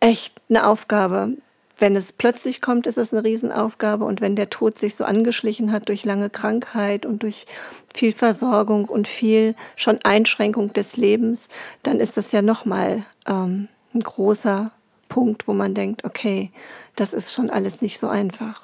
[0.00, 1.36] echt eine Aufgabe.
[1.78, 4.04] Wenn es plötzlich kommt, ist es eine Riesenaufgabe.
[4.04, 7.46] Und wenn der Tod sich so angeschlichen hat durch lange Krankheit und durch
[7.94, 11.48] viel Versorgung und viel schon Einschränkung des Lebens,
[11.82, 14.70] dann ist das ja nochmal ähm, ein großer
[15.08, 16.50] Punkt, wo man denkt, okay,
[16.96, 18.62] das ist schon alles nicht so einfach.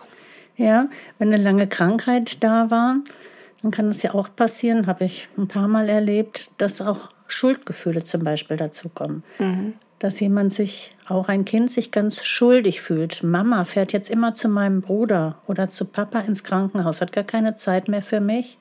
[0.56, 0.88] Ja,
[1.18, 2.96] wenn eine lange Krankheit da war,
[3.62, 8.04] dann kann es ja auch passieren, habe ich ein paar Mal erlebt, dass auch Schuldgefühle
[8.04, 9.22] zum Beispiel dazukommen.
[9.38, 9.74] Mhm.
[9.98, 13.22] Dass jemand sich, auch ein Kind sich ganz schuldig fühlt.
[13.22, 17.56] Mama fährt jetzt immer zu meinem Bruder oder zu Papa ins Krankenhaus, hat gar keine
[17.56, 18.58] Zeit mehr für mich.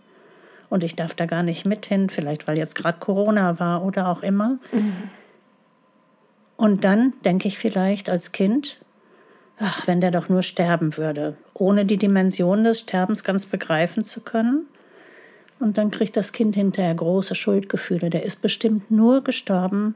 [0.70, 4.08] Und ich darf da gar nicht mit hin, vielleicht weil jetzt gerade Corona war oder
[4.08, 4.60] auch immer.
[4.72, 5.10] Mhm.
[6.58, 8.78] Und dann denke ich vielleicht als Kind,
[9.60, 14.22] ach, wenn der doch nur sterben würde, ohne die Dimension des Sterbens ganz begreifen zu
[14.22, 14.66] können.
[15.60, 18.10] Und dann kriegt das Kind hinterher große Schuldgefühle.
[18.10, 19.96] Der ist bestimmt nur gestorben,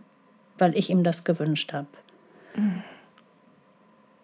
[0.62, 1.88] weil ich ihm das gewünscht habe.
[2.56, 2.84] Mhm.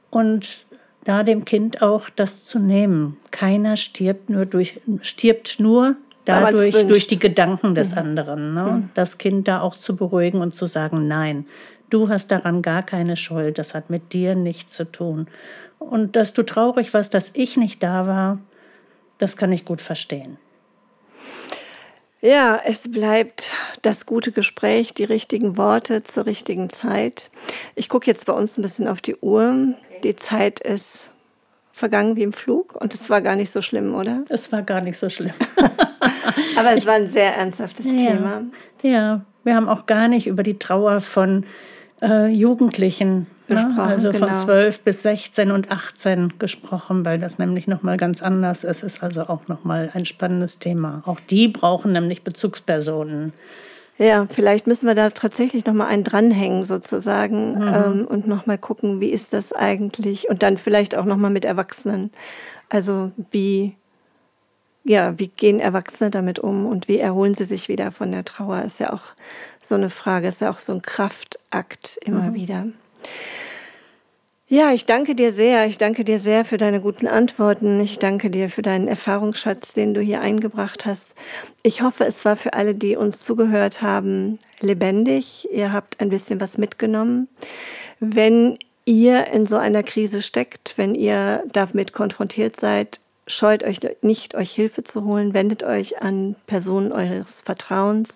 [0.10, 0.66] Und
[1.04, 3.18] da dem Kind auch das zu nehmen.
[3.32, 7.98] Keiner stirbt nur durch, stirbt nur dadurch durch die Gedanken des mhm.
[7.98, 8.54] anderen.
[8.54, 8.64] Ne?
[8.64, 8.90] Mhm.
[8.94, 11.46] Das Kind da auch zu beruhigen und zu sagen, nein,
[11.90, 15.28] du hast daran gar keine Schuld, das hat mit dir nichts zu tun.
[15.80, 18.40] Und dass du traurig warst, dass ich nicht da war,
[19.18, 20.38] das kann ich gut verstehen.
[22.22, 27.30] Ja, es bleibt das gute Gespräch, die richtigen Worte zur richtigen Zeit.
[27.76, 29.76] Ich gucke jetzt bei uns ein bisschen auf die Uhr.
[30.04, 31.12] Die Zeit ist
[31.72, 34.24] vergangen wie im Flug und es war gar nicht so schlimm, oder?
[34.30, 35.34] Es war gar nicht so schlimm.
[36.58, 37.94] Aber es war ein sehr ernsthaftes ja.
[37.94, 38.42] Thema.
[38.82, 41.46] Ja, wir haben auch gar nicht über die Trauer von
[42.02, 43.76] äh, Jugendlichen, ne?
[43.78, 44.28] also genau.
[44.28, 48.84] von 12 bis 16 und 18 gesprochen, weil das nämlich nochmal ganz anders ist.
[48.84, 51.02] Ist also auch nochmal ein spannendes Thema.
[51.06, 53.34] Auch die brauchen nämlich Bezugspersonen.
[54.00, 57.74] Ja, vielleicht müssen wir da tatsächlich nochmal einen dranhängen sozusagen mhm.
[57.74, 62.12] ähm, und nochmal gucken, wie ist das eigentlich und dann vielleicht auch nochmal mit Erwachsenen.
[62.70, 63.76] Also wie,
[64.84, 68.62] ja, wie gehen Erwachsene damit um und wie erholen sie sich wieder von der Trauer,
[68.62, 69.02] ist ja auch
[69.64, 72.34] so eine Frage, ist ja auch so ein Kraftakt immer mhm.
[72.36, 72.68] wieder.
[74.50, 75.66] Ja, ich danke dir sehr.
[75.66, 77.82] Ich danke dir sehr für deine guten Antworten.
[77.82, 81.16] Ich danke dir für deinen Erfahrungsschatz, den du hier eingebracht hast.
[81.64, 85.50] Ich hoffe, es war für alle, die uns zugehört haben, lebendig.
[85.52, 87.28] Ihr habt ein bisschen was mitgenommen.
[88.00, 94.34] Wenn ihr in so einer Krise steckt, wenn ihr damit konfrontiert seid, scheut euch nicht,
[94.34, 95.34] euch Hilfe zu holen.
[95.34, 98.12] Wendet euch an Personen eures Vertrauens.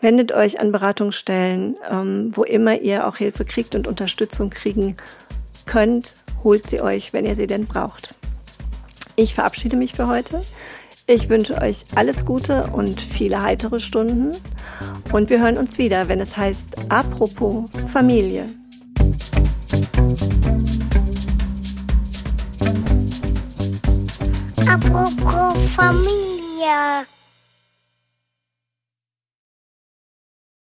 [0.00, 4.96] Wendet euch an Beratungsstellen, ähm, wo immer ihr auch Hilfe kriegt und Unterstützung kriegen
[5.64, 8.14] könnt, holt sie euch, wenn ihr sie denn braucht.
[9.16, 10.42] Ich verabschiede mich für heute.
[11.06, 14.36] Ich wünsche euch alles Gute und viele heitere Stunden.
[15.12, 18.44] Und wir hören uns wieder, wenn es heißt Apropos Familie.
[24.66, 27.06] Apropos Familie.